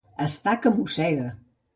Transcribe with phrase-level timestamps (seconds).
[0.23, 1.27] Estar que mossega.